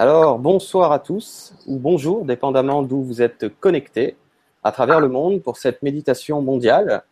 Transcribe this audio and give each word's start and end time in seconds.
Alors, 0.00 0.38
bonsoir 0.38 0.92
à 0.92 1.00
tous, 1.00 1.52
ou 1.66 1.76
bonjour, 1.76 2.24
dépendamment 2.24 2.84
d'où 2.84 3.02
vous 3.02 3.20
êtes 3.20 3.48
connectés 3.58 4.16
à 4.62 4.70
travers 4.70 5.00
le 5.00 5.08
monde 5.08 5.42
pour 5.42 5.56
cette 5.56 5.82
méditation 5.82 6.40
mondiale. 6.40 7.02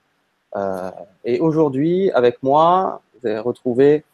Euh, 0.54 0.92
et 1.24 1.40
aujourd'hui, 1.40 2.12
avec 2.12 2.40
moi, 2.44 3.02
vous 3.14 3.26
allez 3.26 3.40
retrouver 3.40 4.04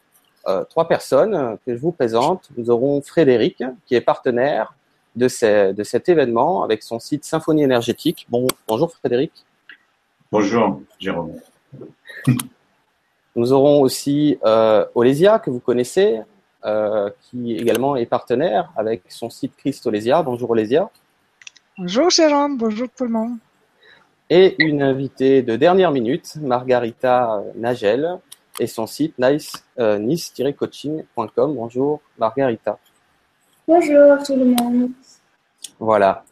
euh, 0.47 0.63
trois 0.63 0.87
personnes 0.87 1.59
que 1.63 1.75
je 1.75 1.79
vous 1.79 1.91
présente. 1.91 2.49
Nous 2.57 2.71
aurons 2.71 2.99
Frédéric, 3.03 3.63
qui 3.85 3.93
est 3.93 4.01
partenaire 4.01 4.73
de, 5.15 5.27
de 5.71 5.83
cet 5.83 6.09
événement 6.09 6.63
avec 6.63 6.81
son 6.81 6.97
site 6.97 7.25
Symphonie 7.25 7.61
énergétique. 7.61 8.25
Bon, 8.27 8.47
bonjour 8.67 8.91
Frédéric. 8.91 9.45
Bonjour 10.31 10.81
Jérôme. 10.97 11.39
Nous 13.35 13.53
aurons 13.53 13.81
aussi 13.81 14.39
euh, 14.43 14.83
Olesia, 14.95 15.37
que 15.37 15.51
vous 15.51 15.59
connaissez, 15.59 16.21
euh, 16.65 17.09
qui 17.21 17.55
également 17.55 17.95
est 17.95 18.05
partenaire 18.05 18.71
avec 18.75 19.03
son 19.09 19.29
site 19.29 19.55
Christ 19.57 19.85
Olesia. 19.87 20.23
Bonjour 20.23 20.51
Olesia. 20.51 20.89
Bonjour 21.77 22.09
Jérôme, 22.09 22.57
bonjour 22.57 22.87
tout 22.95 23.05
le 23.05 23.11
monde. 23.11 23.37
Et 24.29 24.55
une 24.59 24.81
invitée 24.81 25.41
de 25.41 25.55
dernière 25.55 25.91
minute, 25.91 26.37
Margarita 26.37 27.43
Nagel, 27.55 28.19
et 28.59 28.67
son 28.67 28.87
site 28.87 29.17
nice, 29.19 29.51
euh, 29.79 29.97
nice-coaching.com. 29.97 31.55
Bonjour 31.55 32.01
Margarita. 32.17 32.77
Bonjour 33.67 34.23
tout 34.25 34.35
le 34.35 34.45
monde. 34.45 34.91
Voilà. 35.79 36.23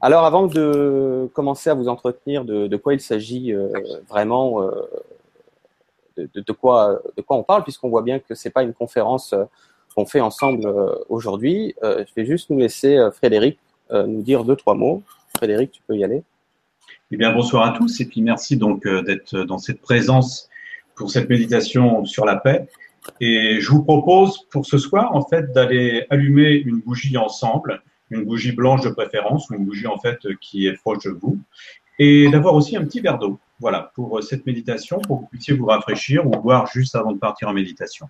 Alors 0.00 0.24
avant 0.24 0.46
de 0.46 1.30
commencer 1.32 1.70
à 1.70 1.74
vous 1.74 1.88
entretenir 1.88 2.44
de, 2.44 2.66
de 2.66 2.76
quoi 2.76 2.94
il 2.94 3.00
s'agit 3.00 3.52
euh, 3.52 3.68
vraiment, 4.08 4.62
euh, 4.62 4.70
de, 6.16 6.52
quoi, 6.52 7.00
quoi 7.26 7.36
on 7.36 7.42
parle, 7.42 7.62
puisqu'on 7.62 7.88
voit 7.88 8.02
bien 8.02 8.18
que 8.18 8.34
c'est 8.34 8.50
pas 8.50 8.62
une 8.62 8.72
conférence 8.72 9.32
euh, 9.32 9.44
qu'on 9.94 10.06
fait 10.06 10.20
ensemble 10.20 10.66
euh, 10.66 10.94
aujourd'hui, 11.08 11.74
je 11.82 12.14
vais 12.16 12.24
juste 12.24 12.50
nous 12.50 12.58
laisser 12.58 12.98
Frédéric 13.12 13.58
nous 13.90 14.22
dire 14.22 14.44
deux, 14.44 14.56
trois 14.56 14.74
mots. 14.74 15.02
Frédéric, 15.36 15.72
tu 15.72 15.82
peux 15.86 15.96
y 15.96 16.02
aller. 16.04 16.22
Eh 17.10 17.16
bien, 17.18 17.32
bonsoir 17.32 17.66
à 17.66 17.76
tous 17.76 18.00
et 18.00 18.06
puis 18.06 18.22
merci 18.22 18.56
donc 18.56 18.86
d'être 18.86 19.36
dans 19.44 19.58
cette 19.58 19.82
présence 19.82 20.48
pour 20.94 21.10
cette 21.10 21.28
méditation 21.28 22.06
sur 22.06 22.24
la 22.24 22.36
paix. 22.36 22.68
Et 23.20 23.60
je 23.60 23.70
vous 23.70 23.82
propose 23.82 24.46
pour 24.50 24.66
ce 24.66 24.78
soir, 24.78 25.14
en 25.14 25.22
fait, 25.22 25.52
d'aller 25.52 26.06
allumer 26.10 26.52
une 26.52 26.80
bougie 26.80 27.16
ensemble, 27.16 27.82
une 28.10 28.24
bougie 28.24 28.52
blanche 28.52 28.82
de 28.82 28.90
préférence 28.90 29.50
ou 29.50 29.54
une 29.54 29.64
bougie, 29.64 29.86
en 29.86 29.98
fait, 29.98 30.18
qui 30.40 30.66
est 30.66 30.74
proche 30.74 31.04
de 31.04 31.10
vous, 31.10 31.38
et 31.98 32.28
d'avoir 32.30 32.54
aussi 32.54 32.76
un 32.76 32.84
petit 32.84 33.00
verre 33.00 33.18
d'eau. 33.18 33.38
Voilà, 33.60 33.92
pour 33.94 34.22
cette 34.22 34.44
méditation, 34.44 35.00
pour 35.00 35.18
que 35.18 35.22
vous 35.22 35.28
puissiez 35.28 35.54
vous 35.54 35.66
rafraîchir 35.66 36.26
ou 36.26 36.30
boire 36.30 36.66
juste 36.66 36.96
avant 36.96 37.12
de 37.12 37.18
partir 37.18 37.48
en 37.48 37.52
méditation. 37.52 38.08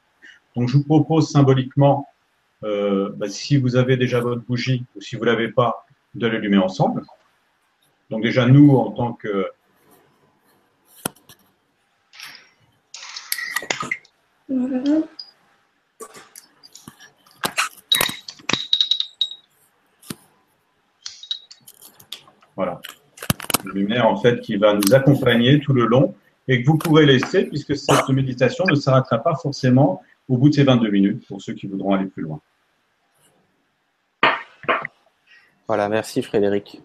Donc, 0.56 0.68
je 0.68 0.78
vous 0.78 0.84
propose 0.84 1.30
symboliquement, 1.30 2.08
euh, 2.64 3.10
bah, 3.16 3.28
si 3.28 3.56
vous 3.56 3.76
avez 3.76 3.96
déjà 3.96 4.20
votre 4.20 4.42
bougie 4.42 4.84
ou 4.96 5.00
si 5.00 5.16
vous 5.16 5.24
l'avez 5.24 5.48
pas, 5.48 5.86
de 6.14 6.26
l'allumer 6.26 6.58
ensemble. 6.58 7.02
Donc, 8.10 8.22
déjà, 8.22 8.46
nous, 8.46 8.76
en 8.76 8.90
tant 8.90 9.12
que 9.14 9.50
Voilà. 22.54 22.80
Lumière 23.64 24.06
en 24.06 24.16
fait 24.16 24.40
qui 24.40 24.56
va 24.56 24.74
nous 24.74 24.94
accompagner 24.94 25.60
tout 25.60 25.72
le 25.72 25.86
long 25.86 26.14
et 26.48 26.62
que 26.62 26.66
vous 26.66 26.78
pourrez 26.78 27.06
laisser 27.06 27.44
puisque 27.44 27.76
cette 27.76 28.08
méditation 28.08 28.64
ne 28.68 28.74
s'arrêtera 28.74 29.18
pas 29.18 29.34
forcément 29.34 30.02
au 30.28 30.36
bout 30.36 30.48
de 30.48 30.54
ces 30.54 30.64
22 30.64 30.90
minutes 30.90 31.26
pour 31.26 31.40
ceux 31.40 31.54
qui 31.54 31.66
voudront 31.66 31.94
aller 31.94 32.06
plus 32.06 32.22
loin. 32.22 32.40
Voilà, 35.66 35.88
merci 35.88 36.22
Frédéric. 36.22 36.80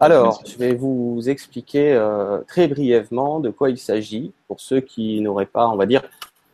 Alors, 0.00 0.42
je 0.44 0.56
vais 0.58 0.74
vous 0.74 1.20
expliquer 1.26 1.92
euh, 1.92 2.38
très 2.48 2.66
brièvement 2.66 3.38
de 3.38 3.50
quoi 3.50 3.70
il 3.70 3.78
s'agit 3.78 4.32
pour 4.48 4.60
ceux 4.60 4.80
qui 4.80 5.20
n'auraient 5.20 5.46
pas, 5.46 5.68
on 5.68 5.76
va 5.76 5.86
dire, 5.86 6.02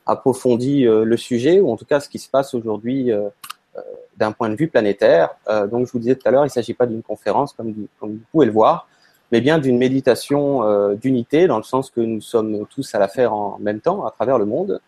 approfondi 0.09 0.87
euh, 0.87 1.05
le 1.05 1.16
sujet, 1.16 1.60
ou 1.60 1.70
en 1.70 1.76
tout 1.76 1.84
cas 1.84 2.00
ce 2.00 2.09
qui 2.09 2.19
se 2.19 2.28
passe 2.28 2.55
aujourd'hui 2.55 3.12
euh, 3.12 3.28
euh, 3.76 3.81
d'un 4.16 4.32
point 4.32 4.49
de 4.49 4.56
vue 4.56 4.66
planétaire. 4.66 5.37
donc, 5.70 5.87
je 5.87 5.93
vous 5.93 6.00
disais 6.00 6.16
tout 6.16 6.26
à 6.26 6.32
l'heure, 6.32 6.43
il 6.43 6.49
ne 6.49 6.53
s'agit 6.53 6.75
pas 6.75 6.87
d'une 6.87 7.03
conférence, 7.03 7.53
comme, 7.53 7.87
comme, 8.00 8.15
vous 8.15 8.25
pouvez 8.32 8.47
le 8.47 8.53
voir, 8.53 8.88
mais 9.33 9.41
bien 9.41 9.59
d'une 9.59 9.78
méditation 9.78 10.94
d'unité, 10.94 11.47
dans 11.47 11.59
le 11.59 11.62
sens 11.62 11.91
que 11.91 12.00
nous 12.00 12.21
sommes 12.21 12.66
tous 12.66 12.94
à 12.94 12.99
la 12.99 13.09
faire 13.09 13.33
en 13.33 13.59
même 13.61 13.81
temps, 13.81 14.06
à 14.06 14.11
travers 14.11 14.39
le 14.39 14.47
monde. 14.47 14.81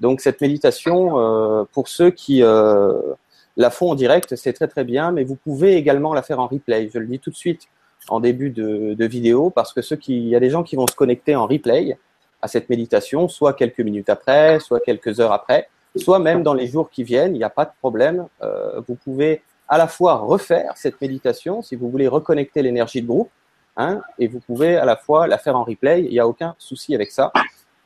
Donc, 0.00 0.20
cette 0.20 0.40
méditation, 0.40 1.66
pour 1.72 1.88
ceux 1.88 2.10
qui 2.10 2.40
la 2.40 3.70
font 3.70 3.90
en 3.90 3.94
direct, 3.94 4.34
c'est 4.36 4.54
très 4.54 4.68
très 4.68 4.84
bien, 4.84 5.12
mais 5.12 5.24
vous 5.24 5.36
pouvez 5.36 5.76
également 5.76 6.14
la 6.14 6.22
faire 6.22 6.40
en 6.40 6.46
replay. 6.46 6.88
Je 6.92 6.98
le 6.98 7.06
dis 7.06 7.18
tout 7.18 7.30
de 7.30 7.36
suite 7.36 7.68
en 8.08 8.18
début 8.18 8.50
de, 8.50 8.94
de 8.94 9.04
vidéo, 9.04 9.50
parce 9.50 9.72
que 9.72 9.82
ceux 9.82 9.96
qui, 9.96 10.16
il 10.16 10.28
y 10.28 10.36
a 10.36 10.40
des 10.40 10.50
gens 10.50 10.62
qui 10.62 10.74
vont 10.76 10.86
se 10.86 10.96
connecter 10.96 11.36
en 11.36 11.46
replay, 11.46 11.98
à 12.42 12.48
cette 12.48 12.68
méditation, 12.68 13.28
soit 13.28 13.52
quelques 13.52 13.80
minutes 13.80 14.10
après, 14.10 14.58
soit 14.58 14.80
quelques 14.80 15.20
heures 15.20 15.32
après, 15.32 15.68
soit 15.96 16.18
même 16.18 16.42
dans 16.42 16.54
les 16.54 16.66
jours 16.66 16.90
qui 16.90 17.04
viennent, 17.04 17.34
il 17.36 17.38
n'y 17.38 17.44
a 17.44 17.50
pas 17.50 17.64
de 17.64 17.70
problème. 17.78 18.26
Euh, 18.42 18.80
vous 18.88 18.96
pouvez 18.96 19.42
à 19.68 19.78
la 19.78 19.86
fois 19.86 20.16
refaire 20.16 20.72
cette 20.76 21.00
méditation 21.00 21.62
si 21.62 21.76
vous 21.76 21.88
voulez 21.88 22.08
reconnecter 22.08 22.62
l'énergie 22.62 23.00
de 23.00 23.06
groupe, 23.06 23.30
hein, 23.76 24.00
et 24.18 24.28
vous 24.28 24.40
pouvez 24.40 24.76
à 24.76 24.84
la 24.84 24.96
fois 24.96 25.26
la 25.26 25.38
faire 25.38 25.56
en 25.56 25.64
replay, 25.64 26.02
il 26.02 26.10
n'y 26.10 26.20
a 26.20 26.26
aucun 26.26 26.54
souci 26.58 26.94
avec 26.94 27.10
ça. 27.10 27.32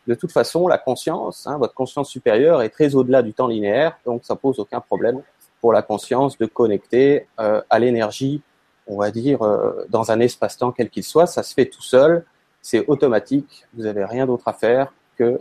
De 0.07 0.15
toute 0.15 0.31
façon, 0.31 0.69
la 0.69 0.79
conscience, 0.79 1.47
hein, 1.47 1.59
votre 1.59 1.75
conscience 1.75 2.09
supérieure 2.09 2.63
est 2.63 2.69
très 2.69 2.95
au-delà 2.95 3.23
du 3.23 3.33
temps 3.33 3.49
linéaire, 3.49 3.99
donc 4.05 4.25
ça 4.25 4.37
pose 4.37 4.61
aucun 4.61 4.81
problème 4.81 5.21
pour 5.61 5.73
la 5.73 5.83
conscience 5.83 6.39
de 6.39 6.47
connecter 6.47 7.27
euh, 7.41 7.61
à 7.71 7.79
l'énergie, 7.79 8.41
on 8.87 8.99
va 8.99 9.11
dire, 9.11 9.43
euh, 9.43 9.85
dans 9.89 10.13
un 10.13 10.21
espace-temps 10.21 10.71
quel 10.71 10.91
qu'il 10.91 11.03
soit, 11.03 11.27
ça 11.27 11.43
se 11.43 11.55
fait 11.55 11.67
tout 11.67 11.83
seul, 11.83 12.25
c'est 12.63 12.87
automatique. 12.87 13.67
Vous 13.75 13.83
n'avez 13.83 14.05
rien 14.05 14.27
d'autre 14.27 14.47
à 14.47 14.53
faire 14.53 14.93
que 15.17 15.41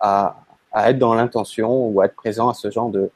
à, 0.00 0.36
être 0.74 0.98
dans 0.98 1.14
l'intention 1.14 1.88
ou 1.88 2.00
à 2.00 2.06
être 2.06 2.14
présent 2.14 2.48
à 2.48 2.54
ce 2.54 2.70
genre 2.70 2.90
de, 2.90 3.10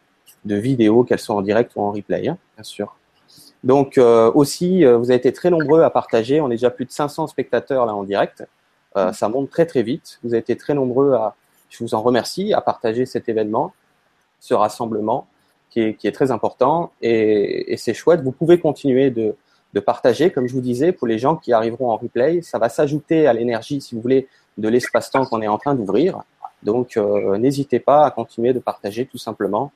de 0.44 0.56
vidéos, 0.56 1.04
qu'elles 1.04 1.20
soient 1.20 1.36
en 1.36 1.42
direct 1.42 1.72
ou 1.76 1.80
en 1.80 1.92
replay, 1.92 2.28
hein, 2.28 2.36
bien 2.56 2.64
sûr. 2.64 2.96
Donc 3.64 3.96
euh, 3.96 4.30
aussi, 4.34 4.84
euh, 4.84 4.96
vous 4.96 5.10
avez 5.10 5.18
été 5.18 5.32
très 5.32 5.50
nombreux 5.50 5.82
à 5.82 5.90
partager. 5.90 6.40
On 6.40 6.48
est 6.48 6.54
déjà 6.54 6.70
plus 6.70 6.84
de 6.84 6.90
500 6.90 7.28
spectateurs 7.28 7.86
là 7.86 7.94
en 7.94 8.02
direct. 8.02 8.44
Euh, 8.96 9.12
ça 9.12 9.28
monte 9.28 9.50
très 9.50 9.66
très 9.66 9.82
vite. 9.82 10.18
Vous 10.22 10.34
avez 10.34 10.40
été 10.40 10.56
très 10.56 10.74
nombreux 10.74 11.12
à, 11.12 11.36
je 11.70 11.82
vous 11.82 11.94
en 11.94 12.02
remercie, 12.02 12.52
à 12.52 12.60
partager 12.60 13.06
cet 13.06 13.28
événement, 13.28 13.72
ce 14.40 14.54
rassemblement 14.54 15.26
qui 15.70 15.80
est, 15.80 16.14
très 16.14 16.30
important 16.30 16.92
et, 17.00 17.76
c'est 17.78 17.94
chouette. 17.94 18.20
Vous 18.20 18.32
pouvez 18.32 18.60
continuer 18.60 19.10
de, 19.10 19.34
partager, 19.80 20.30
comme 20.30 20.46
je 20.46 20.52
vous 20.52 20.60
disais, 20.60 20.92
pour 20.92 21.06
les 21.06 21.18
gens 21.18 21.36
qui 21.36 21.54
arriveront 21.54 21.90
en 21.90 21.96
replay. 21.96 22.42
Ça 22.42 22.58
va 22.58 22.68
s'ajouter 22.68 23.26
à 23.26 23.32
l'énergie, 23.32 23.80
si 23.80 23.94
vous 23.94 24.02
voulez, 24.02 24.28
de 24.58 24.68
l'espace-temps 24.68 25.24
qu'on 25.24 25.40
est 25.40 25.48
en 25.48 25.56
train 25.56 25.74
d'ouvrir. 25.74 26.24
Donc, 26.62 26.98
n'hésitez 27.38 27.80
pas 27.80 28.04
à 28.04 28.10
continuer 28.10 28.52
de 28.52 28.58
partager 28.58 29.06
tout 29.06 29.16
simplement 29.16 29.72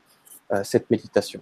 cette 0.64 0.91
méditation. 0.91 1.41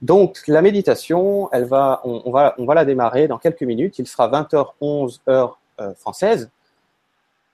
Donc, 0.00 0.42
la 0.46 0.62
méditation, 0.62 1.48
elle 1.52 1.64
va, 1.64 2.00
on, 2.04 2.30
va, 2.30 2.54
la 2.74 2.84
démarrer 2.84 3.26
dans 3.26 3.38
quelques 3.38 3.62
minutes. 3.62 3.98
Il 3.98 4.06
sera 4.06 4.28
20h11 4.28 5.20
heure 5.28 5.58
française. 5.96 6.50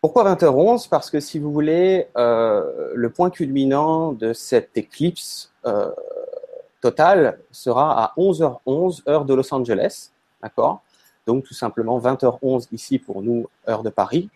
Pourquoi 0.01 0.25
20h11 0.35 0.89
Parce 0.91 1.11
que 1.11 1.21
si 1.21 1.39
vous 1.39 1.51
voulez, 1.51 2.09
le 2.15 3.09
point 3.09 3.31
culminant 3.31 4.13
de 4.13 4.35
cette 4.35 4.77
éclipse 4.77 5.53
total 6.85 7.39
sera 7.51 8.05
à 8.05 8.13
11h11 8.19 9.09
heure 9.09 9.25
de 9.25 9.33
Los 9.33 9.55
Angeles, 9.55 10.11
d'accord? 10.43 10.83
Donc 11.27 11.45
tout 11.45 11.55
simplement 11.55 11.99
20h11 11.99 12.69
ici 12.73 12.99
pour 12.99 13.23
nous, 13.23 13.49
heure 13.67 13.83
de 13.83 13.89
Paris. 13.89 14.29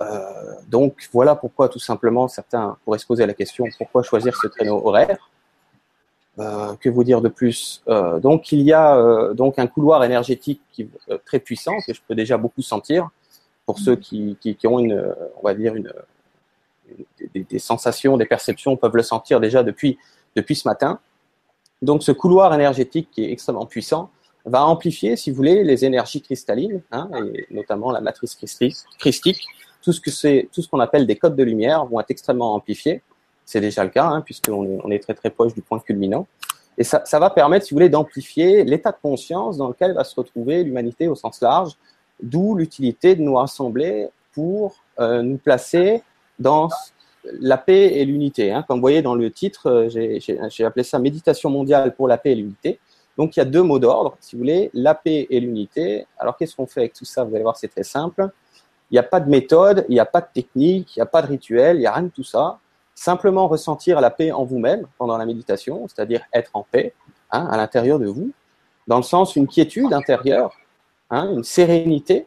Euh, 0.00 0.54
donc 0.66 1.08
voilà 1.12 1.36
pourquoi 1.36 1.68
tout 1.68 1.78
simplement 1.78 2.26
certains 2.26 2.76
pourraient 2.84 2.98
se 2.98 3.06
poser 3.06 3.26
la 3.26 3.34
question 3.34 3.64
pourquoi 3.78 4.02
choisir 4.02 4.34
ce 4.36 4.48
créneau 4.48 4.84
horaire? 4.84 5.30
Euh, 6.38 6.74
Que 6.80 6.88
vous 6.88 7.04
dire 7.04 7.20
de 7.20 7.28
plus? 7.28 7.82
Euh, 7.88 8.20
Donc 8.20 8.52
il 8.52 8.60
y 8.62 8.72
a 8.72 9.32
donc 9.34 9.58
un 9.58 9.66
couloir 9.66 10.04
énergétique 10.04 10.60
qui, 10.72 10.88
très 11.24 11.38
puissant 11.38 11.74
que 11.86 11.92
je 11.94 12.00
peux 12.06 12.14
déjà 12.14 12.36
beaucoup 12.36 12.62
sentir 12.62 13.08
pour 13.66 13.78
ceux 13.78 13.96
qui, 13.96 14.36
ont 14.64 14.78
une, 14.78 15.14
on 15.40 15.46
va 15.46 15.54
dire 15.54 15.74
une, 15.74 15.92
des, 17.34 17.44
des, 17.44 17.58
sensations, 17.58 18.16
des 18.16 18.26
perceptions, 18.26 18.76
peuvent 18.76 18.96
le 18.96 19.02
sentir 19.02 19.40
déjà 19.40 19.62
depuis 19.62 19.98
depuis 20.36 20.56
ce 20.56 20.66
matin. 20.66 20.98
Donc 21.80 22.02
ce 22.02 22.12
couloir 22.12 22.54
énergétique 22.54 23.08
qui 23.10 23.24
est 23.24 23.32
extrêmement 23.32 23.66
puissant 23.66 24.10
va 24.44 24.64
amplifier, 24.64 25.16
si 25.16 25.30
vous 25.30 25.36
voulez, 25.36 25.62
les 25.64 25.84
énergies 25.84 26.20
cristallines, 26.20 26.82
hein, 26.90 27.08
et 27.34 27.46
notamment 27.50 27.92
la 27.92 28.00
matrice 28.00 28.34
christique. 28.34 29.44
Tout 29.82 29.92
ce 29.92 30.00
que 30.00 30.10
c'est, 30.10 30.48
tout 30.52 30.62
ce 30.62 30.68
qu'on 30.68 30.80
appelle 30.80 31.06
des 31.06 31.16
codes 31.16 31.36
de 31.36 31.42
lumière 31.42 31.84
vont 31.86 32.00
être 32.00 32.10
extrêmement 32.10 32.54
amplifiés. 32.54 33.02
C'est 33.44 33.60
déjà 33.60 33.84
le 33.84 33.90
cas, 33.90 34.06
hein, 34.06 34.20
puisqu'on 34.20 34.64
est, 34.64 34.78
on 34.84 34.90
est 34.90 34.98
très 35.00 35.14
très 35.14 35.30
proche 35.30 35.54
du 35.54 35.62
point 35.62 35.78
culminant. 35.78 36.26
Et 36.78 36.84
ça, 36.84 37.18
va 37.18 37.28
permettre, 37.28 37.66
si 37.66 37.74
vous 37.74 37.76
voulez, 37.76 37.90
d'amplifier 37.90 38.64
l'état 38.64 38.92
de 38.92 38.96
conscience 39.02 39.58
dans 39.58 39.68
lequel 39.68 39.92
va 39.92 40.04
se 40.04 40.14
retrouver 40.14 40.64
l'humanité 40.64 41.06
au 41.06 41.14
sens 41.14 41.40
large, 41.42 41.72
d'où 42.22 42.54
l'utilité 42.54 43.14
de 43.14 43.20
nous 43.20 43.34
rassembler 43.34 44.08
pour 44.32 44.76
euh, 44.98 45.22
nous 45.22 45.36
placer 45.36 46.02
dans 46.38 46.70
la 47.24 47.58
paix 47.58 47.98
et 47.98 48.04
l'unité. 48.04 48.52
Hein. 48.52 48.64
Comme 48.66 48.78
vous 48.78 48.82
voyez 48.82 49.02
dans 49.02 49.14
le 49.14 49.30
titre, 49.30 49.68
euh, 49.68 49.88
j'ai 49.88 50.64
appelé 50.64 50.82
ça 50.82 50.98
méditation 50.98 51.50
mondiale 51.50 51.94
pour 51.94 52.08
la 52.08 52.16
paix 52.16 52.32
et 52.32 52.36
l'unité. 52.36 52.80
Donc 53.18 53.36
il 53.36 53.40
y 53.40 53.42
a 53.42 53.44
deux 53.44 53.62
mots 53.62 53.78
d'ordre, 53.78 54.16
si 54.20 54.36
vous 54.36 54.40
voulez, 54.40 54.70
la 54.72 54.94
paix 54.94 55.26
et 55.28 55.40
l'unité. 55.40 56.06
Alors 56.18 56.36
qu'est-ce 56.38 56.56
qu'on 56.56 56.66
fait 56.66 56.80
avec 56.80 56.94
tout 56.94 57.04
ça? 57.04 57.24
Vous 57.24 57.34
allez 57.34 57.42
voir, 57.42 57.58
c'est 57.58 57.68
très 57.68 57.82
simple. 57.82 58.30
Il 58.90 58.94
n'y 58.94 58.98
a 58.98 59.02
pas 59.02 59.20
de 59.20 59.28
méthode, 59.28 59.84
il 59.88 59.92
n'y 59.92 60.00
a 60.00 60.06
pas 60.06 60.22
de 60.22 60.28
technique, 60.32 60.96
il 60.96 60.98
n'y 60.98 61.02
a 61.02 61.06
pas 61.06 61.20
de 61.20 61.26
rituel, 61.26 61.76
il 61.76 61.80
n'y 61.80 61.86
a 61.86 61.92
rien 61.92 62.04
de 62.04 62.08
tout 62.08 62.24
ça. 62.24 62.58
Simplement 62.94 63.48
ressentir 63.48 64.00
la 64.00 64.10
paix 64.10 64.32
en 64.32 64.44
vous-même 64.44 64.86
pendant 64.98 65.16
la 65.16 65.26
méditation, 65.26 65.86
c'est-à-dire 65.88 66.22
être 66.32 66.50
en 66.54 66.64
paix 66.70 66.94
hein, 67.30 67.46
à 67.50 67.56
l'intérieur 67.56 67.98
de 67.98 68.06
vous, 68.06 68.30
dans 68.86 68.98
le 68.98 69.02
sens 69.02 69.36
une 69.36 69.48
quiétude 69.48 69.92
intérieure, 69.92 70.52
hein, 71.10 71.30
une 71.32 71.44
sérénité 71.44 72.26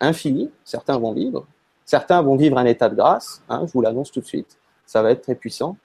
infinie. 0.00 0.50
Certains 0.64 0.98
vont 0.98 1.12
vivre, 1.12 1.46
certains 1.84 2.22
vont 2.22 2.36
vivre 2.36 2.58
un 2.58 2.66
état 2.66 2.88
de 2.88 2.94
grâce. 2.94 3.42
Hein, 3.48 3.64
je 3.66 3.72
vous 3.72 3.80
l'annonce 3.80 4.10
tout 4.10 4.20
de 4.20 4.26
suite, 4.26 4.58
ça 4.86 5.02
va 5.02 5.10
être 5.10 5.22
très 5.22 5.34
puissant. 5.34 5.76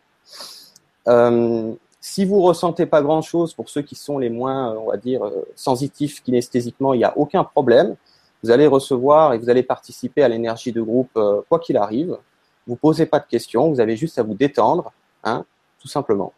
Euh, 1.07 1.73
si 2.01 2.25
vous 2.25 2.41
ressentez 2.41 2.85
pas 2.85 3.01
grand-chose, 3.01 3.53
pour 3.53 3.69
ceux 3.69 3.81
qui 3.81 3.95
sont 3.95 4.17
les 4.17 4.29
moins, 4.29 4.75
on 4.75 4.87
va 4.87 4.97
dire, 4.97 5.25
euh, 5.25 5.45
sensitifs 5.55 6.23
kinesthésiquement, 6.23 6.93
il 6.93 6.99
n'y 6.99 7.03
a 7.03 7.17
aucun 7.17 7.43
problème. 7.43 7.95
Vous 8.43 8.51
allez 8.51 8.67
recevoir 8.67 9.33
et 9.33 9.37
vous 9.37 9.49
allez 9.49 9.63
participer 9.63 10.23
à 10.23 10.29
l'énergie 10.29 10.71
de 10.71 10.81
groupe 10.81 11.09
euh, 11.17 11.41
quoi 11.49 11.59
qu'il 11.59 11.75
arrive. 11.75 12.17
Vous 12.67 12.75
posez 12.75 13.05
pas 13.05 13.19
de 13.19 13.25
questions, 13.25 13.69
vous 13.69 13.79
avez 13.79 13.95
juste 13.95 14.19
à 14.19 14.23
vous 14.23 14.33
détendre, 14.33 14.91
hein, 15.23 15.45
tout 15.79 15.87
simplement. 15.87 16.33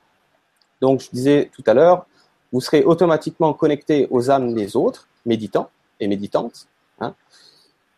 Donc, 0.81 1.01
je 1.01 1.09
disais 1.11 1.49
tout 1.53 1.63
à 1.65 1.73
l'heure, 1.73 2.05
vous 2.51 2.61
serez 2.61 2.83
automatiquement 2.83 3.53
connecté 3.53 4.07
aux 4.11 4.31
âmes 4.31 4.53
des 4.53 4.75
autres, 4.75 5.07
méditants 5.25 5.69
et 5.99 6.07
méditantes, 6.07 6.67
hein, 6.99 7.13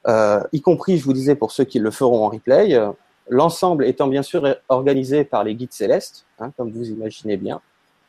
euh, 0.08 0.42
y 0.52 0.62
compris, 0.62 0.98
je 0.98 1.04
vous 1.04 1.14
disais, 1.14 1.36
pour 1.36 1.52
ceux 1.52 1.64
qui 1.64 1.80
le 1.80 1.92
feront 1.92 2.26
en 2.26 2.30
replay, 2.30 2.74
euh, 2.74 2.92
l'ensemble 3.30 3.86
étant 3.86 4.08
bien 4.08 4.24
sûr 4.24 4.58
organisé 4.70 5.24
par 5.24 5.44
les 5.44 5.56
guides 5.56 5.74
célestes, 5.74 6.26
hein, 6.40 6.52
comme 6.58 6.72
vous 6.72 6.90
imaginez 6.90 7.38
bien, 7.38 7.62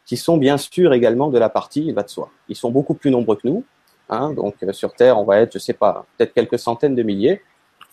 qui 0.07 0.17
sont 0.17 0.37
bien 0.37 0.57
sûr 0.57 0.93
également 0.95 1.29
de 1.29 1.39
la 1.39 1.49
partie, 1.49 1.85
il 1.85 1.95
va 1.95 2.03
de 2.03 2.09
soi. 2.09 2.31
Ils 2.49 2.57
sont 2.57 2.71
beaucoup 2.71 2.95
plus 2.95 3.11
nombreux 3.11 3.37
que 3.37 3.47
nous, 3.47 3.65
hein, 4.09 4.33
donc 4.33 4.55
euh, 4.63 4.73
sur 4.73 4.95
Terre, 4.95 5.19
on 5.19 5.25
va 5.25 5.41
être, 5.41 5.53
je 5.53 5.59
sais 5.59 5.75
pas, 5.75 6.07
peut-être 6.17 6.33
quelques 6.33 6.59
centaines 6.59 6.95
de 6.95 7.03
milliers, 7.03 7.43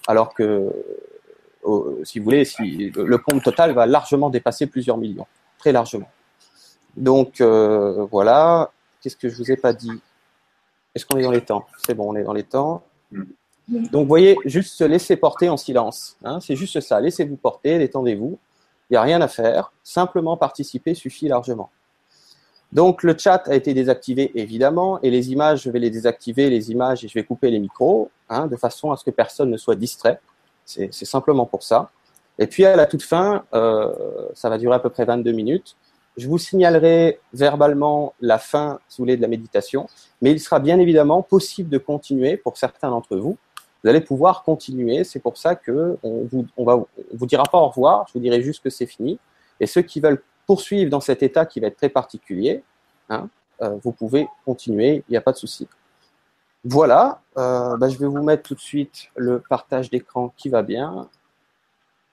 alors 0.07 0.33
que, 0.33 0.71
si 2.03 2.19
vous 2.19 2.25
voulez, 2.25 2.43
le 2.57 3.17
compte 3.17 3.43
total 3.43 3.73
va 3.73 3.85
largement 3.85 4.29
dépasser 4.29 4.67
plusieurs 4.67 4.97
millions, 4.97 5.27
très 5.57 5.71
largement. 5.71 6.09
Donc 6.97 7.41
euh, 7.41 8.05
voilà, 8.11 8.71
qu'est-ce 9.01 9.15
que 9.15 9.29
je 9.29 9.35
vous 9.35 9.51
ai 9.51 9.57
pas 9.57 9.73
dit? 9.73 10.01
Est-ce 10.95 11.05
qu'on 11.05 11.17
est 11.17 11.23
dans 11.23 11.31
les 11.31 11.41
temps? 11.41 11.65
C'est 11.85 11.93
bon, 11.93 12.11
on 12.11 12.15
est 12.15 12.23
dans 12.23 12.33
les 12.33 12.43
temps. 12.43 12.83
Donc, 13.69 14.07
voyez, 14.07 14.35
juste 14.45 14.75
se 14.75 14.83
laisser 14.83 15.15
porter 15.15 15.47
en 15.47 15.57
silence. 15.57 16.17
Hein, 16.23 16.39
c'est 16.41 16.55
juste 16.55 16.79
ça. 16.81 16.99
Laissez-vous 16.99 17.35
porter, 17.35 17.77
détendez-vous. 17.77 18.39
Il 18.89 18.93
n'y 18.93 18.97
a 18.97 19.01
rien 19.03 19.21
à 19.21 19.27
faire. 19.27 19.71
Simplement 19.83 20.37
participer 20.37 20.95
suffit 20.95 21.27
largement. 21.27 21.69
Donc, 22.71 23.03
le 23.03 23.15
chat 23.17 23.47
a 23.47 23.55
été 23.55 23.73
désactivé, 23.73 24.31
évidemment, 24.35 24.99
et 25.01 25.11
les 25.11 25.31
images, 25.31 25.63
je 25.63 25.69
vais 25.69 25.79
les 25.79 25.89
désactiver, 25.89 26.49
les 26.49 26.71
images, 26.71 27.03
et 27.03 27.07
je 27.07 27.13
vais 27.13 27.23
couper 27.23 27.51
les 27.51 27.59
micros, 27.59 28.09
hein, 28.27 28.47
de 28.47 28.55
façon 28.55 28.91
à 28.91 28.97
ce 28.97 29.03
que 29.03 29.11
personne 29.11 29.49
ne 29.49 29.57
soit 29.57 29.75
distrait. 29.75 30.19
C'est 30.69 31.05
simplement 31.05 31.45
pour 31.45 31.63
ça. 31.63 31.91
Et 32.37 32.47
puis, 32.47 32.65
à 32.65 32.75
la 32.75 32.85
toute 32.85 33.03
fin, 33.03 33.43
euh, 33.53 33.93
ça 34.33 34.49
va 34.49 34.57
durer 34.57 34.75
à 34.75 34.79
peu 34.79 34.89
près 34.89 35.05
22 35.05 35.31
minutes, 35.31 35.75
je 36.17 36.27
vous 36.27 36.37
signalerai 36.37 37.19
verbalement 37.33 38.13
la 38.19 38.37
fin, 38.37 38.79
sous 38.89 39.05
les 39.05 39.15
de 39.17 39.21
la 39.21 39.27
méditation, 39.27 39.87
mais 40.21 40.31
il 40.31 40.39
sera 40.39 40.59
bien 40.59 40.77
évidemment 40.79 41.21
possible 41.21 41.69
de 41.69 41.77
continuer 41.77 42.35
pour 42.35 42.57
certains 42.57 42.89
d'entre 42.89 43.15
vous 43.15 43.37
vous 43.83 43.89
allez 43.89 44.01
pouvoir 44.01 44.43
continuer. 44.43 45.03
C'est 45.03 45.19
pour 45.19 45.37
ça 45.37 45.55
que 45.55 45.97
on 46.03 46.27
vous, 46.29 46.45
vous 47.13 47.25
dira 47.25 47.43
pas 47.43 47.57
au 47.57 47.69
revoir. 47.69 48.05
Je 48.07 48.13
vous 48.13 48.19
dirai 48.19 48.41
juste 48.41 48.63
que 48.63 48.69
c'est 48.69 48.85
fini. 48.85 49.19
Et 49.59 49.67
ceux 49.67 49.81
qui 49.81 49.99
veulent 49.99 50.21
poursuivre 50.45 50.89
dans 50.89 50.99
cet 50.99 51.23
état 51.23 51.45
qui 51.45 51.59
va 51.59 51.67
être 51.67 51.77
très 51.77 51.89
particulier, 51.89 52.63
hein, 53.09 53.29
euh, 53.61 53.77
vous 53.81 53.91
pouvez 53.91 54.27
continuer. 54.45 55.03
Il 55.07 55.11
n'y 55.11 55.17
a 55.17 55.21
pas 55.21 55.31
de 55.31 55.37
souci. 55.37 55.67
Voilà. 56.63 57.21
Euh, 57.37 57.77
bah, 57.77 57.89
je 57.89 57.97
vais 57.97 58.07
vous 58.07 58.23
mettre 58.23 58.43
tout 58.43 58.55
de 58.55 58.59
suite 58.59 59.09
le 59.15 59.39
partage 59.39 59.89
d'écran 59.89 60.33
qui 60.35 60.49
va 60.49 60.61
bien. 60.61 61.09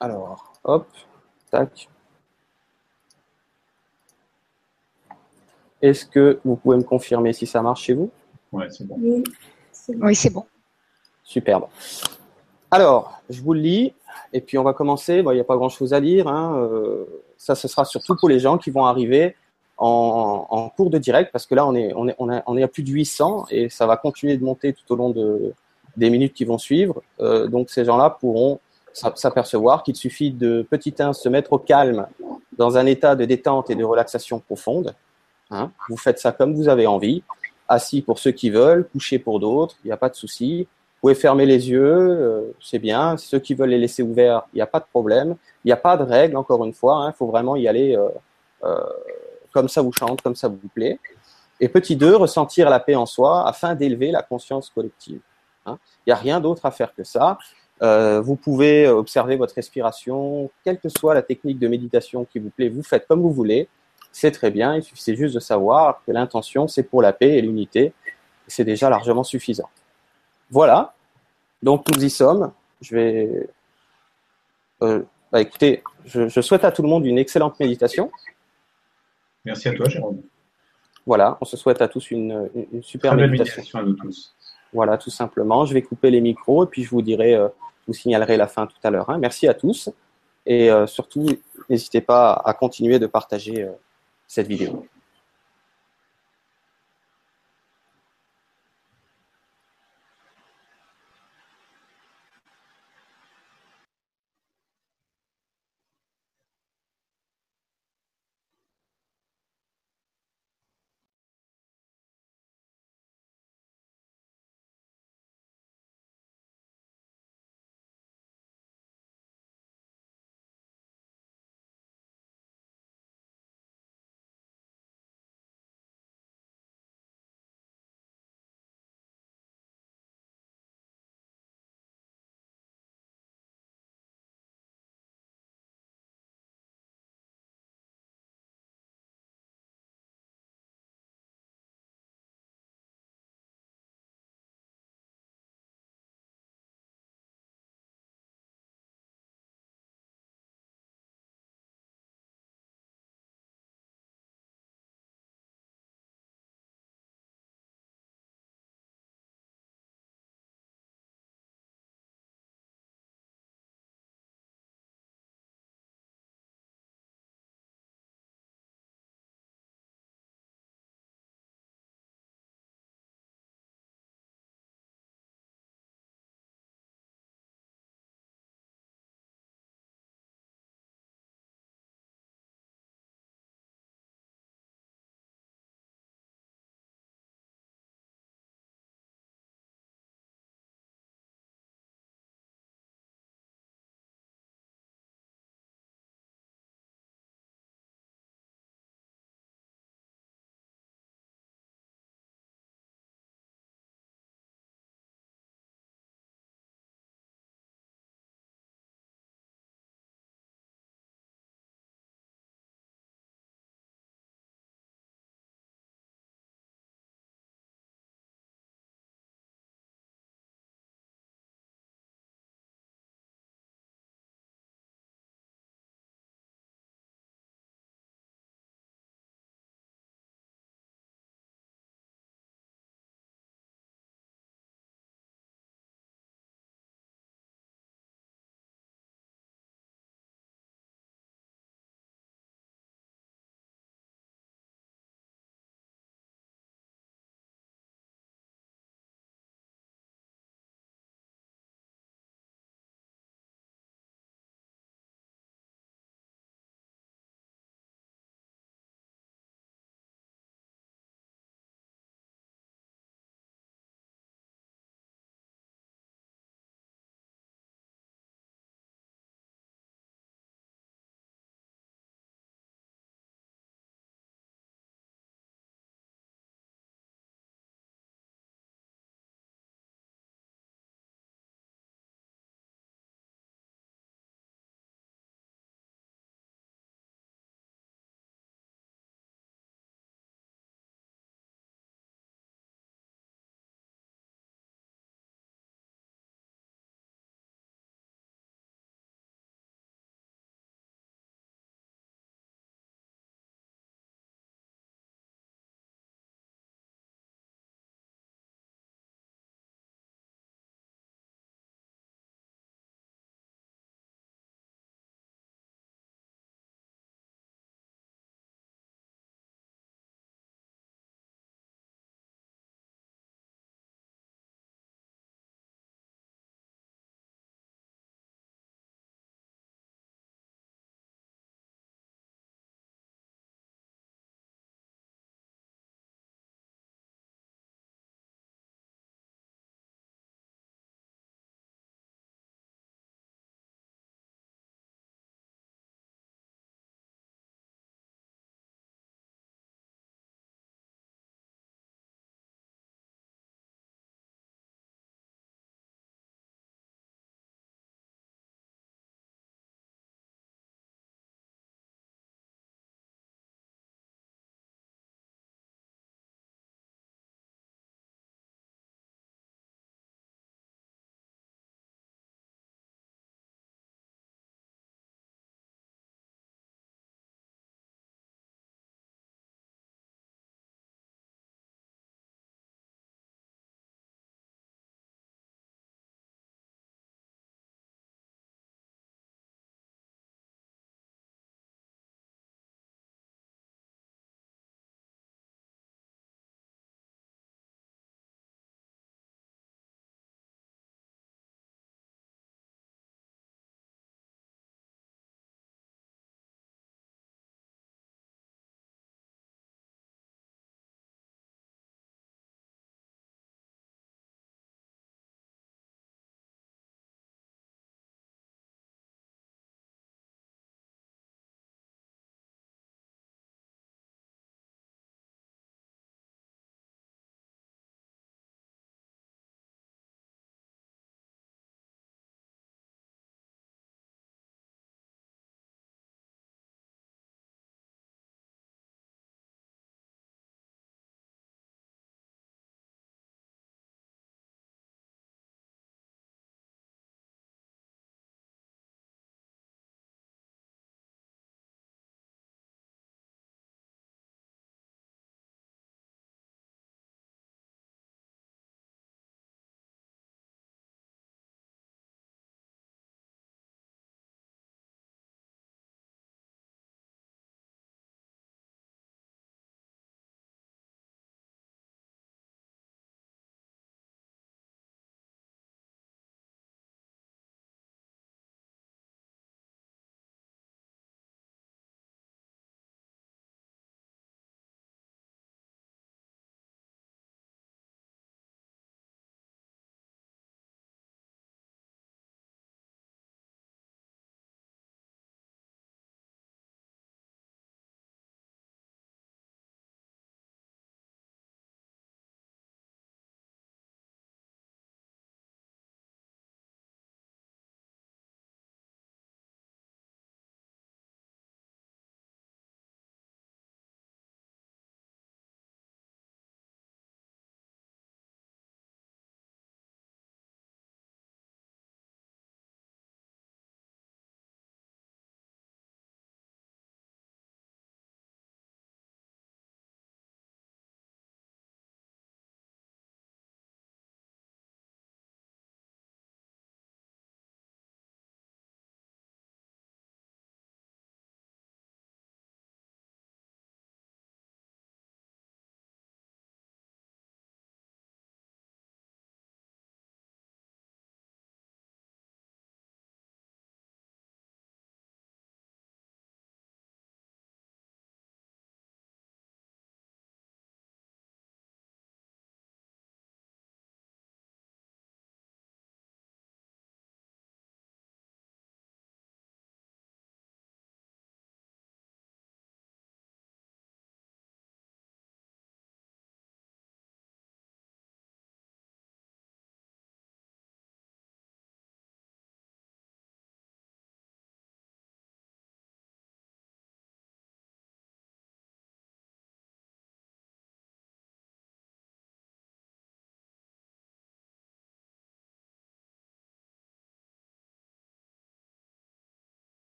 Alors, 0.00 0.52
hop, 0.64 0.86
tac. 1.50 1.88
Est-ce 5.80 6.06
que 6.06 6.40
vous 6.44 6.56
pouvez 6.56 6.76
me 6.76 6.82
confirmer 6.82 7.32
si 7.32 7.46
ça 7.46 7.62
marche 7.62 7.84
chez 7.84 7.94
vous? 7.94 8.10
Oui, 8.52 8.64
c'est 8.70 8.86
bon. 8.86 9.22
Oui, 9.88 10.14
c'est 10.14 10.30
bon. 10.30 10.46
Superbe. 11.22 11.66
Alors, 12.70 13.20
je 13.30 13.40
vous 13.42 13.54
le 13.54 13.60
lis, 13.60 13.94
et 14.32 14.40
puis 14.40 14.58
on 14.58 14.62
va 14.62 14.72
commencer. 14.72 15.18
il 15.18 15.28
n'y 15.28 15.40
a 15.40 15.44
pas 15.44 15.56
grand-chose 15.56 15.94
à 15.94 16.00
lire. 16.00 16.28
Hein. 16.28 16.56
Euh, 16.58 17.04
ça, 17.36 17.54
ce 17.54 17.68
sera 17.68 17.84
surtout 17.84 18.16
pour 18.16 18.28
les 18.28 18.38
gens 18.40 18.58
qui 18.58 18.70
vont 18.70 18.84
arriver 18.84 19.36
en, 19.76 20.70
cours 20.76 20.90
de 20.90 20.98
direct, 20.98 21.30
parce 21.32 21.46
que 21.46 21.54
là, 21.54 21.66
on 21.66 21.74
est, 21.74 21.92
on, 21.94 22.08
est, 22.08 22.42
on, 22.46 22.56
est 22.56 22.62
à 22.62 22.68
plus 22.68 22.82
de 22.82 22.90
800, 22.90 23.46
et 23.50 23.68
ça 23.68 23.86
va 23.86 23.96
continuer 23.96 24.36
de 24.36 24.44
monter 24.44 24.72
tout 24.72 24.92
au 24.92 24.96
long 24.96 25.10
de, 25.10 25.52
des 25.96 26.10
minutes 26.10 26.34
qui 26.34 26.44
vont 26.44 26.58
suivre. 26.58 27.02
Euh, 27.20 27.48
donc, 27.48 27.70
ces 27.70 27.84
gens-là 27.84 28.10
pourront 28.10 28.60
s'apercevoir 28.92 29.82
qu'il 29.82 29.96
suffit 29.96 30.30
de, 30.30 30.66
petit 30.70 30.94
1, 30.98 31.12
se 31.12 31.28
mettre 31.28 31.52
au 31.52 31.58
calme 31.58 32.06
dans 32.56 32.76
un 32.76 32.86
état 32.86 33.16
de 33.16 33.24
détente 33.24 33.70
et 33.70 33.74
de 33.74 33.82
relaxation 33.82 34.38
profonde. 34.38 34.94
Hein. 35.50 35.72
Vous 35.88 35.96
faites 35.96 36.20
ça 36.20 36.30
comme 36.30 36.54
vous 36.54 36.68
avez 36.68 36.86
envie. 36.86 37.24
Assis 37.66 38.02
pour 38.02 38.18
ceux 38.18 38.30
qui 38.30 38.50
veulent, 38.50 38.86
couché 38.88 39.18
pour 39.18 39.40
d'autres, 39.40 39.76
il 39.84 39.88
n'y 39.88 39.92
a 39.92 39.96
pas 39.96 40.10
de 40.10 40.14
souci 40.14 40.68
pouvez 41.04 41.14
fermer 41.14 41.44
les 41.44 41.68
yeux, 41.68 41.84
euh, 41.84 42.56
c'est 42.62 42.78
bien. 42.78 43.18
Ceux 43.18 43.38
qui 43.38 43.52
veulent 43.52 43.68
les 43.68 43.78
laisser 43.78 44.02
ouverts, 44.02 44.44
il 44.54 44.56
n'y 44.56 44.62
a 44.62 44.66
pas 44.66 44.80
de 44.80 44.86
problème. 44.90 45.36
Il 45.62 45.68
n'y 45.68 45.72
a 45.72 45.76
pas 45.76 45.98
de 45.98 46.02
règle, 46.02 46.34
encore 46.38 46.64
une 46.64 46.72
fois. 46.72 47.02
Il 47.02 47.08
hein. 47.08 47.12
faut 47.12 47.26
vraiment 47.26 47.56
y 47.56 47.68
aller 47.68 47.94
euh, 47.94 48.08
euh, 48.64 48.80
comme 49.54 49.68
ça 49.68 49.80
vous 49.80 49.92
chante, 49.92 50.20
comme 50.20 50.36
ça 50.36 50.48
vous 50.48 50.58
plaît. 50.74 50.98
Et 51.60 51.68
petit 51.68 51.96
2, 51.96 52.16
ressentir 52.16 52.68
la 52.68 52.80
paix 52.80 52.96
en 52.96 53.06
soi 53.06 53.48
afin 53.48 53.74
d'élever 53.74 54.10
la 54.10 54.22
conscience 54.22 54.68
collective. 54.68 55.20
Hein. 55.64 55.78
Il 56.00 56.10
n'y 56.10 56.12
a 56.12 56.16
rien 56.16 56.40
d'autre 56.40 56.66
à 56.66 56.70
faire 56.70 56.94
que 56.94 57.04
ça. 57.04 57.38
vous 57.80 58.36
pouvez 58.36 58.88
observer 58.88 59.36
votre 59.36 59.54
respiration, 59.54 60.50
quelle 60.64 60.78
que 60.78 60.88
soit 60.88 61.14
la 61.14 61.22
technique 61.22 61.58
de 61.58 61.68
méditation 61.68 62.26
qui 62.26 62.38
vous 62.40 62.50
plaît, 62.50 62.68
vous 62.68 62.82
faites 62.82 63.06
comme 63.06 63.22
vous 63.22 63.32
voulez. 63.32 63.68
C'est 64.12 64.30
très 64.30 64.50
bien, 64.50 64.76
il 64.76 64.82
suffit 64.82 65.16
juste 65.16 65.34
de 65.34 65.40
savoir 65.40 66.00
que 66.06 66.12
l'intention, 66.12 66.68
c'est 66.68 66.84
pour 66.84 67.02
la 67.02 67.12
paix 67.12 67.38
et 67.38 67.42
l'unité. 67.42 67.92
C'est 68.46 68.64
déjà 68.64 68.90
largement 68.90 69.24
suffisant. 69.24 69.68
Voilà. 70.50 70.94
Donc 71.64 71.84
nous 71.92 72.04
y 72.04 72.10
sommes. 72.10 72.52
Je 72.80 72.94
vais. 72.94 73.48
Euh, 74.82 75.02
bah, 75.32 75.40
écoutez, 75.40 75.82
je, 76.04 76.40
souhaite 76.40 76.64
à 76.64 76.70
tout 76.70 76.82
le 76.82 76.88
monde 76.88 77.04
une 77.06 77.18
excellente 77.18 77.58
méditation. 77.58 78.12
Merci 79.44 79.68
à 79.68 79.74
toi, 79.74 79.88
Jérôme. 79.88 80.22
Voilà, 81.06 81.36
on 81.40 81.44
se 81.44 81.56
souhaite 81.56 81.82
à 81.82 81.88
tous 81.88 82.10
une, 82.10 82.48
super 82.80 83.14
méditation. 83.14 83.78
à 83.78 83.82
nous 83.82 83.94
tous. 83.94 84.34
Voilà, 84.72 84.96
tout 84.96 85.10
simplement. 85.10 85.66
Je 85.66 85.74
vais 85.74 85.82
couper 85.82 86.10
les 86.10 86.20
micros 86.20 86.64
et 86.64 86.66
puis 86.66 86.82
je 86.82 86.90
vous 86.90 87.02
dirai, 87.02 87.34
euh, 87.34 87.48
vous 87.86 87.92
signalerai 87.92 88.36
la 88.36 88.48
fin 88.48 88.66
tout 88.66 88.76
à 88.82 88.90
l'heure. 88.90 89.10
Hein. 89.10 89.18
Merci 89.18 89.46
à 89.46 89.54
tous 89.54 89.90
et 90.46 90.70
euh, 90.70 90.86
surtout, 90.86 91.26
n'hésitez 91.68 92.00
pas 92.00 92.32
à 92.32 92.54
continuer 92.54 92.98
de 92.98 93.06
partager 93.06 93.68
cette 94.26 94.46
vidéo. 94.46 94.86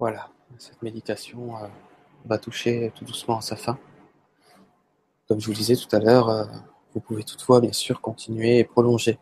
Voilà, 0.00 0.30
cette 0.56 0.80
méditation 0.80 1.58
euh, 1.58 1.66
va 2.24 2.38
toucher 2.38 2.90
tout 2.94 3.04
doucement 3.04 3.36
à 3.36 3.42
sa 3.42 3.54
fin. 3.54 3.78
Comme 5.28 5.42
je 5.42 5.46
vous 5.46 5.52
disais 5.52 5.76
tout 5.76 5.94
à 5.94 5.98
l'heure, 5.98 6.30
euh, 6.30 6.46
vous 6.94 7.00
pouvez 7.00 7.22
toutefois 7.22 7.60
bien 7.60 7.74
sûr 7.74 8.00
continuer 8.00 8.60
et 8.60 8.64
prolonger 8.64 9.18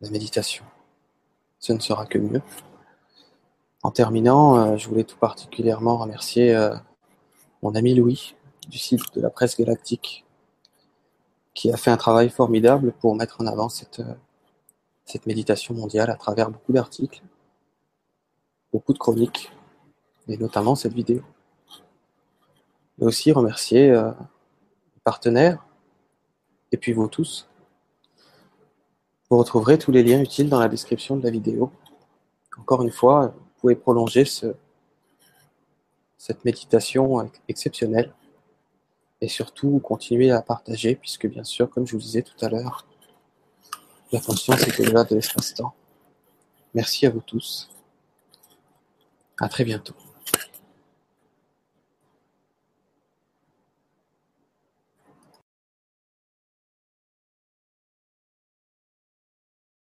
la 0.00 0.10
méditation. 0.10 0.64
Ce 1.58 1.72
ne 1.72 1.80
sera 1.80 2.06
que 2.06 2.18
mieux. 2.18 2.40
En 3.82 3.90
terminant, 3.90 4.54
euh, 4.54 4.76
je 4.76 4.88
voulais 4.88 5.02
tout 5.02 5.18
particulièrement 5.18 5.96
remercier 5.96 6.56
mon 7.60 7.74
ami 7.74 7.96
Louis 7.96 8.36
du 8.68 8.78
site 8.78 9.12
de 9.16 9.20
la 9.20 9.28
presse 9.28 9.56
galactique 9.56 10.24
qui 11.52 11.72
a 11.72 11.76
fait 11.76 11.90
un 11.90 11.96
travail 11.96 12.30
formidable 12.30 12.92
pour 12.92 13.16
mettre 13.16 13.40
en 13.40 13.46
avant 13.48 13.68
cette 13.68 13.98
méditation 15.26 15.74
mondiale 15.74 16.10
à 16.10 16.16
travers 16.16 16.48
beaucoup 16.52 16.72
d'articles, 16.72 17.24
beaucoup 18.72 18.92
de 18.92 18.98
chroniques, 18.98 19.50
et 20.28 20.36
notamment 20.36 20.74
cette 20.74 20.92
vidéo. 20.92 21.22
Mais 22.98 23.06
aussi 23.06 23.32
remercier 23.32 23.90
euh, 23.90 24.10
les 24.10 25.00
partenaires, 25.02 25.66
et 26.72 26.76
puis 26.76 26.92
vous 26.92 27.08
tous. 27.08 27.48
Vous 29.30 29.38
retrouverez 29.38 29.78
tous 29.78 29.92
les 29.92 30.02
liens 30.02 30.20
utiles 30.20 30.48
dans 30.48 30.60
la 30.60 30.68
description 30.68 31.16
de 31.16 31.22
la 31.22 31.30
vidéo. 31.30 31.70
Encore 32.58 32.82
une 32.82 32.90
fois, 32.90 33.28
vous 33.28 33.60
pouvez 33.60 33.76
prolonger 33.76 34.24
ce, 34.24 34.54
cette 36.18 36.44
méditation 36.44 37.30
exceptionnelle 37.48 38.12
et 39.20 39.28
surtout 39.28 39.78
continuer 39.78 40.30
à 40.30 40.42
partager 40.42 40.94
puisque 40.94 41.26
bien 41.26 41.44
sûr, 41.44 41.70
comme 41.70 41.86
je 41.86 41.92
vous 41.92 42.02
disais 42.02 42.22
tout 42.22 42.44
à 42.44 42.48
l'heure, 42.48 42.86
la 44.12 44.20
conscience 44.20 44.62
est 44.62 44.80
au-delà 44.80 45.04
de 45.04 45.14
l'espace-temps. 45.14 45.74
Merci 46.74 47.06
à 47.06 47.10
vous 47.10 47.20
tous. 47.20 47.70
À 49.38 49.48
très 49.48 49.64
bientôt. 49.64 49.94